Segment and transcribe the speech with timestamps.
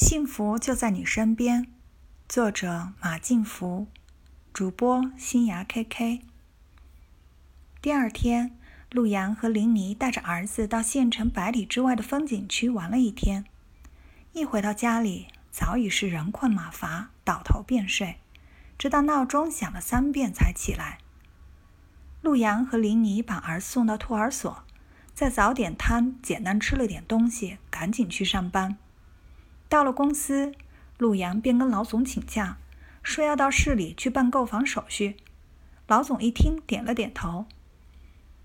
[0.00, 1.66] 幸福就在你身边。
[2.26, 3.86] 作者：马静福，
[4.50, 6.22] 主播：新芽 KK。
[7.82, 8.56] 第二天，
[8.90, 13.44] 陆阳和林妮带着儿子到县城百里之外的风景区玩了一天。
[14.32, 18.16] 一回到家里，早已是人困马乏，倒头便睡，
[18.78, 20.96] 直到闹钟响了三遍才起来。
[22.22, 24.64] 陆阳和林妮把儿子送到托儿所，
[25.14, 28.78] 在早点摊简单吃了点东西，赶紧去上班。
[29.70, 30.52] 到了公司，
[30.98, 32.58] 陆阳便跟老总请假，
[33.04, 35.16] 说要到市里去办购房手续。
[35.86, 37.46] 老总一听，点了点头：“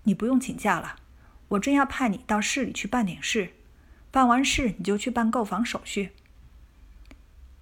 [0.04, 0.94] 你不用请假了，
[1.48, 3.54] 我正要派你到市里去办点事，
[4.12, 6.12] 办完事你就去办购房手续。”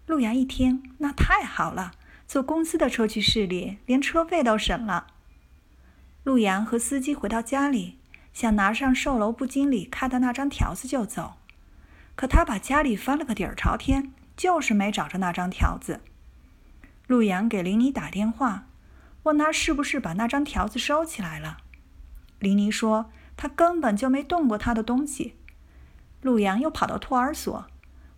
[0.07, 1.93] 陆阳一听，那太好了，
[2.29, 5.07] 坐公司的车去市里，连车费都省了。
[6.23, 7.97] 陆阳和司机回到家里，
[8.35, 11.39] 想拿上售楼部经理开的那张条子就走。
[12.17, 16.01] 可他把家里翻了个底儿朝天，就是没找着那张条子。
[17.07, 18.67] 陆阳给林妮打电话，
[19.25, 21.59] 问他是不是把那张条子收起来了。
[22.39, 25.37] 林妮说他根本就没动过他的东西。
[26.23, 27.67] 陆阳又跑到托儿所，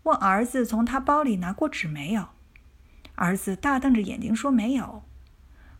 [0.04, 2.28] 问儿子从他包里拿过纸没有。
[3.16, 5.02] 儿子大瞪着眼睛说没有。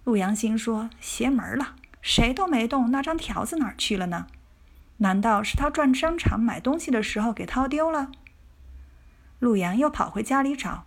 [0.05, 4.27] 陆阳心说邪门了，谁都没动，那张条子哪儿去了呢？
[4.99, 8.11] 难道是他转商场买东西的时候给掏丢了？
[9.39, 10.87] 陆阳又跑回家里找，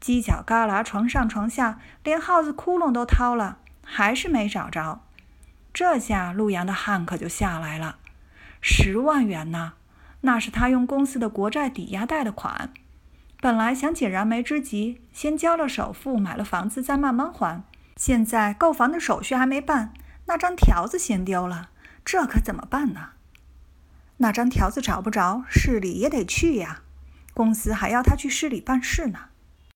[0.00, 5.02] 犄角旮旯、床上床下，连耗子窟窿都掏了，还是没找着。
[5.74, 7.96] 这下陆阳的汗可就下来了。
[8.60, 9.74] 十万元呐，
[10.22, 12.72] 那是他用公司的国债抵押贷的款。
[13.40, 17.64] 本来想解燃眉之急，先交了首付买了房子，再慢慢还。
[17.96, 19.92] 现在购房的手续还没办，
[20.26, 21.70] 那张条子先丢了，
[22.04, 23.10] 这可怎么办呢？
[24.18, 26.82] 那张条子找不着，市里也得去呀。
[27.34, 29.31] 公司还要他去市里办事呢。